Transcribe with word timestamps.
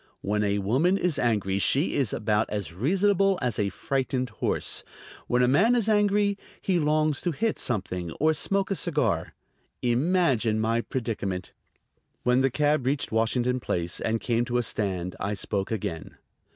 When 0.21 0.43
a 0.43 0.57
woman 0.57 0.97
is 0.97 1.19
angry 1.19 1.59
she 1.59 1.93
is 1.93 2.11
about 2.11 2.49
as 2.49 2.73
reasonable 2.73 3.37
as 3.39 3.59
a 3.59 3.69
frightened 3.69 4.31
horse; 4.31 4.83
when 5.27 5.43
a 5.43 5.47
man 5.47 5.75
is 5.75 5.87
angry 5.87 6.39
he 6.59 6.79
longs 6.79 7.21
to 7.21 7.29
hit 7.31 7.59
something 7.59 8.11
or 8.13 8.33
smoke 8.33 8.71
a 8.71 8.75
cigar. 8.75 9.35
Imagine 9.83 10.59
my 10.59 10.81
predicament! 10.81 11.51
When 12.23 12.41
the 12.41 12.49
cab 12.49 12.87
reached 12.87 13.11
Washington 13.11 13.59
Place 13.59 13.99
and 13.99 14.19
came 14.19 14.43
to 14.45 14.57
a 14.57 14.63
stand 14.63 15.15
I 15.19 15.35
spoke 15.35 15.69
again. 15.69 16.17